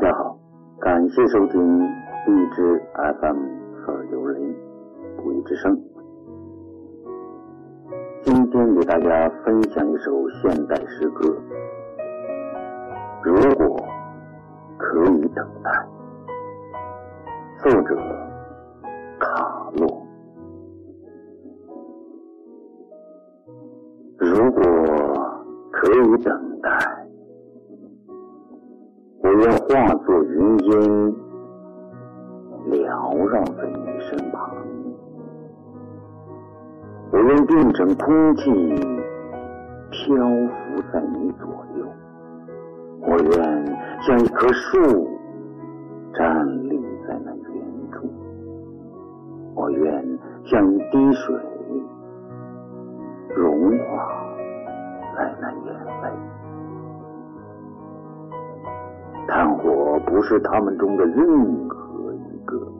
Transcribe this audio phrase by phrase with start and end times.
[0.00, 0.34] 家好，
[0.80, 1.78] 感谢收听
[2.26, 3.36] 荔枝 FM
[3.76, 4.56] 四二九零
[5.18, 5.78] 不义之声。
[8.22, 10.10] 今天给大家分享一首
[10.40, 11.36] 现代诗歌。
[13.22, 13.76] 如果
[14.78, 15.70] 可以等待，
[17.62, 17.94] 作者
[19.18, 20.06] 卡洛。
[24.16, 24.62] 如果
[25.70, 26.99] 可以等待。
[29.40, 30.70] 我愿化作云烟，
[32.68, 34.38] 缭绕在你身旁；
[37.10, 38.52] 我愿变成空气，
[39.90, 41.86] 漂浮在你左右；
[43.00, 43.66] 我愿
[44.02, 45.08] 像一棵树，
[46.12, 48.06] 站立在那远处；
[49.54, 51.34] 我愿像一滴水，
[53.34, 54.22] 融化
[55.16, 56.39] 在那眼泪。
[60.06, 62.72] 不是他们中的任何一个。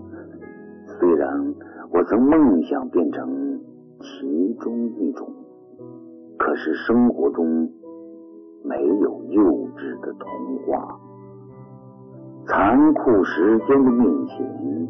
[0.99, 1.55] 虽然
[1.93, 3.61] 我曾梦想变成
[4.01, 5.29] 其中一种，
[6.39, 7.71] 可是生活中
[8.65, 9.43] 没有幼
[9.77, 10.29] 稚的童
[10.67, 11.01] 话。
[12.47, 14.89] 残酷时间的面前，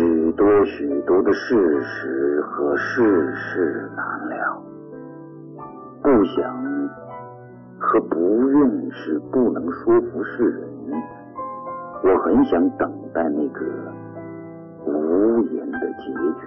[0.00, 4.62] 许多许多的事实和世事难料，
[6.02, 6.40] 不想
[7.78, 10.70] 和不愿是不能说服世人。
[12.02, 13.60] 我很想等待那个
[14.86, 16.04] 无言的结
[16.40, 16.46] 局。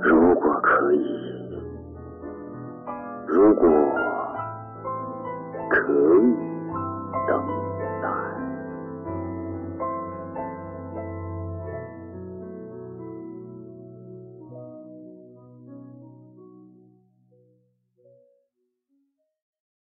[0.00, 1.62] 如果可以，
[3.28, 3.68] 如果